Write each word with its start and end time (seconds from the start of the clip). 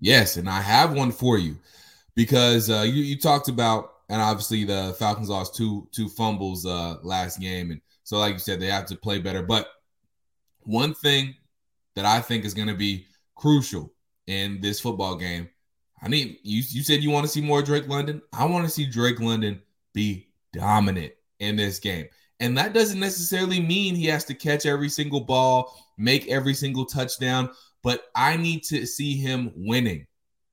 Yes, 0.00 0.36
and 0.36 0.48
I 0.48 0.60
have 0.60 0.92
one 0.92 1.10
for 1.10 1.38
you 1.38 1.56
because 2.14 2.70
uh, 2.70 2.82
you 2.82 3.02
you 3.02 3.18
talked 3.18 3.48
about 3.48 3.94
and 4.08 4.20
obviously 4.22 4.64
the 4.64 4.94
Falcons 4.98 5.28
lost 5.28 5.54
two 5.54 5.88
two 5.92 6.08
fumbles 6.08 6.64
uh, 6.66 6.96
last 7.02 7.40
game, 7.40 7.70
and 7.70 7.80
so 8.04 8.18
like 8.18 8.32
you 8.32 8.38
said, 8.38 8.60
they 8.60 8.66
have 8.66 8.86
to 8.86 8.96
play 8.96 9.18
better. 9.18 9.42
But 9.42 9.68
one 10.60 10.94
thing 10.94 11.34
that 11.94 12.04
I 12.04 12.20
think 12.20 12.44
is 12.44 12.54
going 12.54 12.68
to 12.68 12.74
be 12.74 13.06
crucial 13.34 13.92
in 14.26 14.60
this 14.60 14.80
football 14.80 15.16
game, 15.16 15.48
I 16.02 16.08
need 16.08 16.38
you. 16.42 16.62
You 16.68 16.82
said 16.82 17.02
you 17.02 17.10
want 17.10 17.26
to 17.26 17.32
see 17.32 17.40
more 17.40 17.62
Drake 17.62 17.88
London. 17.88 18.22
I 18.32 18.44
want 18.44 18.64
to 18.64 18.70
see 18.70 18.86
Drake 18.86 19.20
London 19.20 19.60
be 19.92 20.28
dominant 20.52 21.12
in 21.40 21.56
this 21.56 21.78
game. 21.78 22.06
And 22.40 22.56
that 22.56 22.72
doesn't 22.72 23.00
necessarily 23.00 23.60
mean 23.60 23.94
he 23.94 24.06
has 24.06 24.24
to 24.26 24.34
catch 24.34 24.64
every 24.64 24.88
single 24.88 25.20
ball, 25.20 25.76
make 25.96 26.28
every 26.28 26.54
single 26.54 26.84
touchdown, 26.84 27.50
but 27.82 28.04
I 28.14 28.36
need 28.36 28.62
to 28.64 28.86
see 28.86 29.16
him 29.16 29.52
winning, 29.54 30.06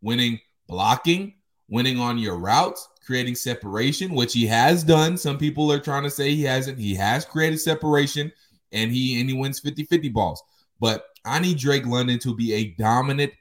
winning 0.00 0.40
blocking, 0.68 1.34
winning 1.68 1.98
on 1.98 2.18
your 2.18 2.38
routes, 2.38 2.88
creating 3.04 3.34
separation, 3.34 4.14
which 4.14 4.32
he 4.32 4.46
has 4.46 4.82
done. 4.82 5.16
Some 5.16 5.38
people 5.38 5.70
are 5.72 5.80
trying 5.80 6.02
to 6.02 6.10
say 6.10 6.34
he 6.34 6.42
hasn't. 6.42 6.78
He 6.78 6.94
has 6.94 7.24
created 7.24 7.58
separation 7.60 8.32
and 8.72 8.90
he 8.90 9.20
and 9.20 9.28
he 9.28 9.36
wins 9.36 9.60
50-50 9.60 10.12
balls. 10.12 10.42
But 10.80 11.04
I 11.24 11.38
need 11.38 11.58
Drake 11.58 11.86
London 11.86 12.18
to 12.20 12.34
be 12.34 12.52
a 12.54 12.74
dominant 12.78 13.32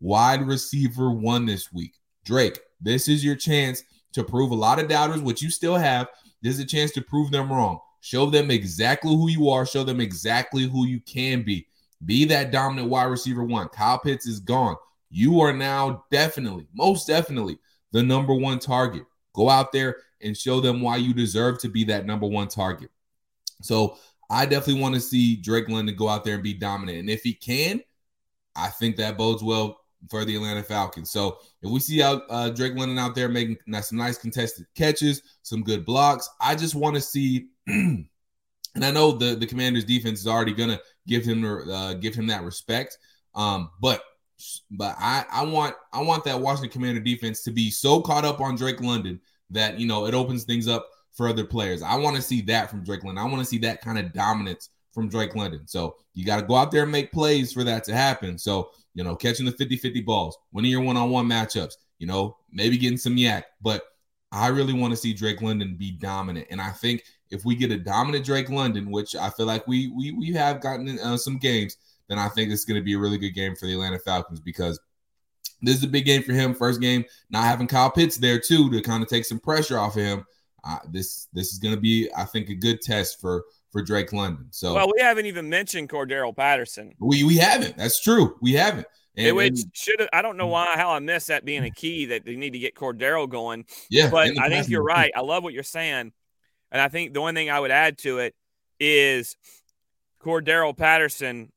wide 0.00 0.46
receiver 0.46 1.10
one 1.10 1.46
this 1.46 1.72
week. 1.72 1.94
Drake, 2.24 2.58
this 2.80 3.08
is 3.08 3.24
your 3.24 3.36
chance 3.36 3.82
to 4.12 4.22
prove 4.22 4.50
a 4.50 4.54
lot 4.54 4.78
of 4.78 4.88
doubters, 4.88 5.20
which 5.20 5.42
you 5.42 5.50
still 5.50 5.76
have. 5.76 6.08
This 6.42 6.54
is 6.54 6.60
a 6.60 6.66
chance 6.66 6.92
to 6.92 7.02
prove 7.02 7.30
them 7.30 7.50
wrong. 7.50 7.80
Show 8.00 8.26
them 8.26 8.50
exactly 8.50 9.14
who 9.14 9.28
you 9.28 9.48
are. 9.48 9.66
Show 9.66 9.82
them 9.82 10.00
exactly 10.00 10.64
who 10.64 10.86
you 10.86 11.00
can 11.00 11.42
be. 11.42 11.66
Be 12.04 12.24
that 12.26 12.50
dominant 12.50 12.88
wide 12.88 13.04
receiver 13.04 13.44
one. 13.44 13.68
Kyle 13.68 13.98
Pitts 13.98 14.26
is 14.26 14.40
gone. 14.40 14.76
You 15.10 15.40
are 15.40 15.52
now 15.52 16.04
definitely, 16.10 16.66
most 16.74 17.06
definitely, 17.06 17.58
the 17.92 18.02
number 18.02 18.34
one 18.34 18.58
target. 18.58 19.04
Go 19.32 19.48
out 19.48 19.72
there 19.72 19.96
and 20.20 20.36
show 20.36 20.60
them 20.60 20.80
why 20.80 20.96
you 20.96 21.14
deserve 21.14 21.58
to 21.60 21.68
be 21.68 21.84
that 21.84 22.06
number 22.06 22.26
one 22.26 22.48
target. 22.48 22.90
So 23.62 23.96
I 24.30 24.46
definitely 24.46 24.82
want 24.82 24.94
to 24.94 25.00
see 25.00 25.36
Drake 25.36 25.68
London 25.68 25.94
go 25.96 26.08
out 26.08 26.24
there 26.24 26.34
and 26.34 26.42
be 26.42 26.54
dominant. 26.54 26.98
And 26.98 27.10
if 27.10 27.22
he 27.22 27.34
can, 27.34 27.80
I 28.56 28.68
think 28.68 28.96
that 28.96 29.16
bodes 29.16 29.42
well 29.42 29.78
for 30.10 30.24
the 30.24 30.36
Atlanta 30.36 30.62
Falcons. 30.62 31.10
So 31.10 31.38
if 31.62 31.70
we 31.70 31.80
see 31.80 32.02
out 32.02 32.22
uh, 32.28 32.50
Drake 32.50 32.74
London 32.74 32.98
out 32.98 33.14
there 33.14 33.28
making 33.28 33.56
some 33.82 33.98
nice 33.98 34.18
contested 34.18 34.66
catches, 34.74 35.22
some 35.42 35.62
good 35.62 35.84
blocks, 35.84 36.28
I 36.40 36.54
just 36.54 36.74
want 36.74 36.96
to 36.96 37.00
see. 37.00 37.48
and 38.74 38.84
I 38.84 38.90
know 38.90 39.12
the 39.12 39.34
the 39.34 39.46
Commanders' 39.46 39.84
defense 39.84 40.20
is 40.20 40.26
already 40.26 40.52
gonna 40.52 40.80
give 41.06 41.24
him 41.24 41.44
uh, 41.44 41.94
give 41.94 42.14
him 42.14 42.26
that 42.28 42.42
respect. 42.42 42.98
Um, 43.34 43.70
but 43.80 44.02
but 44.70 44.96
I 44.98 45.24
I 45.30 45.44
want 45.44 45.74
I 45.92 46.02
want 46.02 46.24
that 46.24 46.40
Washington 46.40 46.70
Commander 46.70 47.00
defense 47.00 47.42
to 47.44 47.50
be 47.50 47.70
so 47.70 48.00
caught 48.00 48.24
up 48.24 48.40
on 48.40 48.56
Drake 48.56 48.80
London 48.80 49.20
that 49.50 49.78
you 49.78 49.86
know 49.86 50.06
it 50.06 50.14
opens 50.14 50.44
things 50.44 50.68
up 50.68 50.88
for 51.12 51.28
other 51.28 51.44
players. 51.44 51.82
I 51.82 51.96
want 51.96 52.16
to 52.16 52.22
see 52.22 52.40
that 52.42 52.70
from 52.70 52.82
Drake 52.82 53.04
London. 53.04 53.24
I 53.24 53.28
want 53.28 53.38
to 53.38 53.48
see 53.48 53.58
that 53.58 53.80
kind 53.80 53.98
of 53.98 54.12
dominance 54.12 54.70
from 54.92 55.08
Drake 55.08 55.34
London. 55.34 55.62
So 55.66 55.96
you 56.14 56.24
got 56.24 56.40
to 56.40 56.46
go 56.46 56.56
out 56.56 56.70
there 56.70 56.82
and 56.82 56.92
make 56.92 57.12
plays 57.12 57.52
for 57.52 57.64
that 57.64 57.84
to 57.84 57.94
happen. 57.94 58.38
So 58.38 58.70
you 58.94 59.02
know, 59.02 59.16
catching 59.16 59.44
the 59.46 59.52
50 59.52 59.76
50 59.76 60.00
balls, 60.02 60.38
winning 60.52 60.70
your 60.70 60.80
one 60.80 60.96
on 60.96 61.10
one 61.10 61.26
matchups, 61.26 61.74
you 61.98 62.06
know, 62.06 62.36
maybe 62.52 62.78
getting 62.78 62.98
some 62.98 63.16
YAC. 63.16 63.42
But 63.60 63.82
I 64.32 64.48
really 64.48 64.72
want 64.72 64.92
to 64.92 64.96
see 64.96 65.12
Drake 65.12 65.42
London 65.42 65.76
be 65.76 65.92
dominant. 65.92 66.46
And 66.50 66.60
I 66.60 66.70
think 66.70 67.04
if 67.30 67.44
we 67.44 67.56
get 67.56 67.70
a 67.70 67.78
dominant 67.78 68.24
Drake 68.24 68.50
London, 68.50 68.90
which 68.90 69.14
I 69.16 69.30
feel 69.30 69.46
like 69.46 69.66
we 69.66 69.88
we, 69.88 70.12
we 70.12 70.32
have 70.32 70.60
gotten 70.60 70.98
uh, 70.98 71.16
some 71.16 71.38
games, 71.38 71.76
then 72.08 72.18
I 72.18 72.28
think 72.28 72.50
it's 72.50 72.64
going 72.64 72.80
to 72.80 72.84
be 72.84 72.94
a 72.94 72.98
really 72.98 73.18
good 73.18 73.30
game 73.34 73.56
for 73.56 73.66
the 73.66 73.72
Atlanta 73.72 73.98
Falcons 73.98 74.40
because 74.40 74.78
this 75.62 75.76
is 75.76 75.84
a 75.84 75.88
big 75.88 76.04
game 76.04 76.22
for 76.22 76.32
him. 76.32 76.54
First 76.54 76.80
game, 76.80 77.04
not 77.30 77.44
having 77.44 77.66
Kyle 77.66 77.90
Pitts 77.90 78.16
there 78.16 78.38
too 78.38 78.70
to 78.70 78.80
kind 78.82 79.02
of 79.02 79.08
take 79.08 79.24
some 79.24 79.40
pressure 79.40 79.78
off 79.78 79.96
of 79.96 80.02
him. 80.02 80.26
Uh, 80.62 80.78
this 80.90 81.28
this 81.32 81.52
is 81.52 81.58
going 81.58 81.74
to 81.74 81.80
be, 81.80 82.08
I 82.16 82.24
think, 82.24 82.48
a 82.48 82.54
good 82.54 82.80
test 82.80 83.20
for 83.20 83.44
for 83.70 83.82
Drake 83.82 84.12
London. 84.12 84.46
So 84.50 84.74
well, 84.74 84.90
we 84.94 85.02
haven't 85.02 85.26
even 85.26 85.48
mentioned 85.48 85.88
Cordarrelle 85.88 86.36
Patterson. 86.36 86.94
We 87.00 87.24
we 87.24 87.36
haven't. 87.36 87.76
That's 87.76 88.00
true. 88.00 88.36
We 88.40 88.52
haven't. 88.52 88.86
And, 89.16 89.38
it 89.38 89.58
should 89.72 90.08
I 90.12 90.22
don't 90.22 90.36
know 90.36 90.48
why 90.48 90.74
how 90.76 90.90
I 90.90 90.98
missed 90.98 91.28
that 91.28 91.44
being 91.44 91.64
a 91.64 91.70
key 91.70 92.06
that 92.06 92.24
they 92.24 92.34
need 92.34 92.52
to 92.54 92.58
get 92.58 92.74
Cordarrelle 92.74 93.28
going. 93.28 93.64
Yeah, 93.88 94.10
but 94.10 94.38
I 94.38 94.48
think 94.48 94.68
you're 94.68 94.82
right. 94.82 95.12
I 95.14 95.20
love 95.20 95.44
what 95.44 95.52
you're 95.52 95.62
saying, 95.62 96.12
and 96.70 96.80
I 96.80 96.88
think 96.88 97.14
the 97.14 97.20
one 97.20 97.34
thing 97.34 97.50
I 97.50 97.60
would 97.60 97.70
add 97.70 97.98
to 97.98 98.18
it 98.18 98.34
is 98.80 99.36
Cordarrelle 100.20 100.76
Patterson 100.76 101.52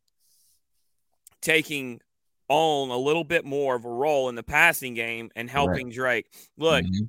taking 1.41 2.01
on 2.49 2.89
a 2.89 2.97
little 2.97 3.23
bit 3.23 3.45
more 3.45 3.75
of 3.75 3.85
a 3.85 3.89
role 3.89 4.29
in 4.29 4.35
the 4.35 4.43
passing 4.43 4.93
game 4.93 5.29
and 5.35 5.49
helping 5.49 5.87
right. 5.87 5.95
Drake. 5.95 6.33
Look, 6.57 6.85
mm-hmm. 6.85 7.05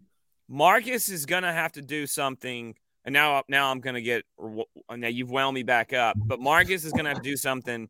Marcus 0.48 1.08
is 1.08 1.26
going 1.26 1.44
to 1.44 1.52
have 1.52 1.72
to 1.72 1.82
do 1.82 2.06
something 2.06 2.74
and 3.08 3.14
now 3.14 3.42
now 3.48 3.70
I'm 3.70 3.80
gonna 3.80 4.02
get 4.02 4.26
now 4.38 5.08
you've 5.08 5.30
wound 5.30 5.54
me 5.54 5.62
back 5.62 5.94
up. 5.94 6.18
But 6.18 6.40
Marcus 6.40 6.84
is 6.84 6.92
gonna 6.92 7.08
have 7.08 7.22
to 7.22 7.22
do 7.22 7.38
something 7.38 7.88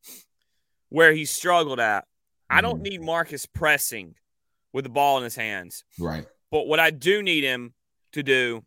where 0.91 1.13
he 1.13 1.25
struggled 1.25 1.81
at. 1.81 2.05
I 2.49 2.61
don't 2.61 2.77
mm-hmm. 2.77 2.83
need 2.85 3.03
Marcus 3.03 3.45
pressing 3.45 4.15
with 4.73 4.85
the 4.85 4.91
ball 4.91 5.19
in 5.19 5.25
his 5.25 5.35
hands. 5.35 5.83
Right. 5.99 6.25
But 6.53 6.69
what 6.69 6.79
I 6.79 6.91
do 6.91 7.21
need 7.21 7.43
him 7.43 7.75
to 8.13 8.23
do 8.23 8.65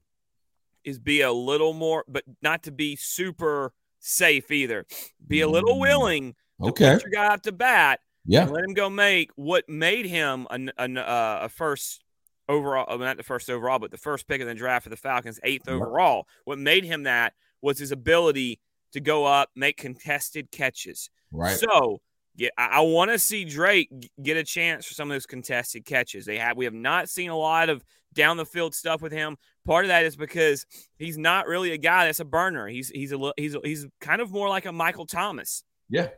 is 0.83 0.99
be 0.99 1.21
a 1.21 1.31
little 1.31 1.73
more, 1.73 2.03
but 2.07 2.23
not 2.41 2.63
to 2.63 2.71
be 2.71 2.95
super 2.95 3.73
safe 3.99 4.51
either. 4.51 4.85
Be 5.25 5.41
a 5.41 5.47
little 5.47 5.75
mm. 5.75 5.81
willing 5.81 6.35
to 6.61 6.69
okay. 6.69 6.93
put 6.93 7.03
your 7.03 7.11
guy 7.11 7.33
up 7.33 7.43
to 7.43 7.51
bat. 7.51 7.99
Yeah. 8.25 8.45
let 8.45 8.63
him 8.63 8.73
go 8.73 8.89
make 8.89 9.31
what 9.35 9.67
made 9.67 10.05
him 10.05 10.45
a, 10.51 10.59
a, 10.77 10.99
uh, 10.99 11.39
a 11.43 11.49
first 11.49 12.03
overall, 12.47 12.97
not 12.99 13.17
the 13.17 13.23
first 13.23 13.49
overall, 13.49 13.79
but 13.79 13.91
the 13.91 13.97
first 13.97 14.27
pick 14.27 14.41
of 14.41 14.47
the 14.47 14.53
draft 14.53 14.83
for 14.83 14.89
the 14.89 14.97
Falcons, 14.97 15.39
eighth 15.43 15.67
overall. 15.67 16.27
What 16.45 16.59
made 16.59 16.83
him 16.83 17.03
that 17.03 17.33
was 17.61 17.79
his 17.79 17.91
ability 17.91 18.59
to 18.93 18.99
go 18.99 19.25
up, 19.25 19.49
make 19.55 19.77
contested 19.77 20.51
catches. 20.51 21.09
Right. 21.31 21.57
So, 21.57 22.01
yeah, 22.35 22.49
I, 22.57 22.65
I 22.65 22.79
want 22.81 23.11
to 23.11 23.19
see 23.19 23.45
Drake 23.45 23.89
get 24.21 24.37
a 24.37 24.43
chance 24.43 24.85
for 24.85 24.93
some 24.93 25.09
of 25.11 25.15
those 25.15 25.25
contested 25.25 25.85
catches. 25.85 26.25
They 26.25 26.37
have 26.37 26.57
we 26.57 26.65
have 26.65 26.73
not 26.73 27.09
seen 27.09 27.29
a 27.29 27.37
lot 27.37 27.69
of 27.69 27.83
down 28.13 28.37
the 28.37 28.45
field 28.45 28.75
stuff 28.75 29.01
with 29.01 29.11
him. 29.11 29.37
Part 29.65 29.85
of 29.85 29.89
that 29.89 30.05
is 30.05 30.15
because 30.15 30.65
he's 30.97 31.17
not 31.17 31.47
really 31.47 31.71
a 31.71 31.77
guy 31.77 32.05
that's 32.05 32.19
a 32.19 32.25
burner. 32.25 32.67
He's 32.67 32.89
he's 32.89 33.13
a 33.13 33.33
he's 33.37 33.55
he's 33.63 33.87
kind 33.99 34.21
of 34.21 34.31
more 34.31 34.49
like 34.49 34.65
a 34.65 34.71
Michael 34.71 35.05
Thomas. 35.05 35.63
Yeah. 35.89 36.09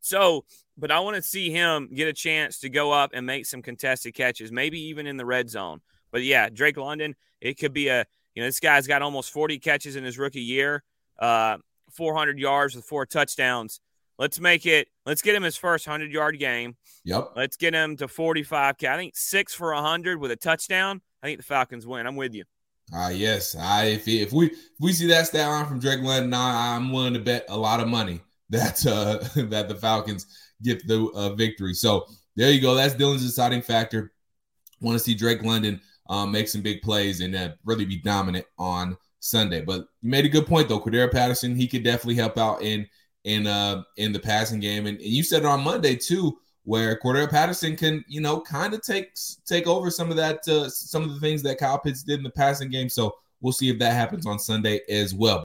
So 0.00 0.44
but 0.76 0.90
I 0.90 1.00
want 1.00 1.16
to 1.16 1.22
see 1.22 1.50
him 1.50 1.90
get 1.94 2.08
a 2.08 2.12
chance 2.12 2.58
to 2.60 2.68
go 2.68 2.92
up 2.92 3.10
and 3.14 3.26
make 3.26 3.46
some 3.46 3.62
contested 3.62 4.14
catches, 4.14 4.50
maybe 4.50 4.80
even 4.80 5.06
in 5.06 5.16
the 5.16 5.26
red 5.26 5.50
zone. 5.50 5.80
But 6.10 6.22
yeah, 6.22 6.48
Drake 6.48 6.76
London, 6.76 7.14
it 7.40 7.58
could 7.58 7.72
be 7.72 7.88
a 7.88 8.04
you 8.34 8.42
know 8.42 8.48
this 8.48 8.60
guy's 8.60 8.86
got 8.86 9.02
almost 9.02 9.30
40 9.30 9.58
catches 9.58 9.96
in 9.96 10.04
his 10.04 10.18
rookie 10.18 10.40
year, 10.40 10.82
uh, 11.18 11.58
400 11.90 12.38
yards 12.38 12.74
with 12.74 12.84
four 12.84 13.06
touchdowns. 13.06 13.80
Let's 14.22 14.38
make 14.38 14.66
it. 14.66 14.86
Let's 15.04 15.20
get 15.20 15.34
him 15.34 15.42
his 15.42 15.56
first 15.56 15.84
100 15.84 16.12
yard 16.12 16.38
game. 16.38 16.76
Yep. 17.04 17.32
Let's 17.34 17.56
get 17.56 17.74
him 17.74 17.96
to 17.96 18.06
45. 18.06 18.76
I 18.80 18.96
think 18.96 19.16
six 19.16 19.52
for 19.52 19.74
100 19.74 20.20
with 20.20 20.30
a 20.30 20.36
touchdown. 20.36 21.00
I 21.24 21.26
think 21.26 21.38
the 21.38 21.44
Falcons 21.44 21.88
win. 21.88 22.06
I'm 22.06 22.14
with 22.14 22.32
you. 22.32 22.44
Ah, 22.94 23.06
uh, 23.06 23.08
yes. 23.08 23.56
I 23.56 23.86
if, 23.86 24.06
if 24.06 24.32
we 24.32 24.46
if 24.46 24.58
we 24.78 24.92
see 24.92 25.08
that 25.08 25.26
stat 25.26 25.48
line 25.48 25.66
from 25.66 25.80
Drake 25.80 26.02
London, 26.02 26.32
I, 26.34 26.76
I'm 26.76 26.92
willing 26.92 27.14
to 27.14 27.18
bet 27.18 27.46
a 27.48 27.58
lot 27.58 27.80
of 27.80 27.88
money 27.88 28.20
that 28.50 28.86
uh 28.86 29.18
that 29.46 29.68
the 29.68 29.74
Falcons 29.74 30.26
get 30.62 30.86
the 30.86 31.10
uh, 31.16 31.34
victory. 31.34 31.74
So 31.74 32.06
there 32.36 32.52
you 32.52 32.60
go. 32.60 32.76
That's 32.76 32.94
Dylan's 32.94 33.26
deciding 33.26 33.62
factor. 33.62 34.12
Want 34.80 34.94
to 34.94 35.02
see 35.02 35.16
Drake 35.16 35.42
London 35.42 35.80
um, 36.08 36.30
make 36.30 36.46
some 36.46 36.62
big 36.62 36.80
plays 36.82 37.22
and 37.22 37.34
uh, 37.34 37.54
really 37.64 37.86
be 37.86 37.98
dominant 37.98 38.46
on 38.56 38.96
Sunday. 39.18 39.62
But 39.62 39.80
you 40.00 40.10
made 40.10 40.26
a 40.26 40.28
good 40.28 40.46
point 40.46 40.68
though. 40.68 40.78
Cordarrelle 40.78 41.10
Patterson, 41.10 41.56
he 41.56 41.66
could 41.66 41.82
definitely 41.82 42.14
help 42.14 42.38
out 42.38 42.62
in 42.62 42.86
in 43.24 43.46
uh 43.46 43.82
in 43.96 44.12
the 44.12 44.18
passing 44.18 44.60
game. 44.60 44.86
And, 44.86 44.98
and 44.98 45.06
you 45.06 45.22
said 45.22 45.42
it 45.42 45.46
on 45.46 45.62
Monday 45.62 45.96
too, 45.96 46.38
where 46.64 46.98
Cordarrelle 46.98 47.30
Patterson 47.30 47.76
can, 47.76 48.04
you 48.08 48.20
know, 48.20 48.40
kind 48.40 48.74
of 48.74 48.82
take 48.82 49.16
take 49.46 49.66
over 49.66 49.90
some 49.90 50.10
of 50.10 50.16
that 50.16 50.46
uh, 50.48 50.68
some 50.68 51.02
of 51.02 51.14
the 51.14 51.20
things 51.20 51.42
that 51.42 51.58
Kyle 51.58 51.78
Pitts 51.78 52.02
did 52.02 52.18
in 52.18 52.24
the 52.24 52.30
passing 52.30 52.70
game. 52.70 52.88
So 52.88 53.14
we'll 53.40 53.52
see 53.52 53.70
if 53.70 53.78
that 53.78 53.94
happens 53.94 54.26
on 54.26 54.38
Sunday 54.38 54.80
as 54.88 55.14
well. 55.14 55.40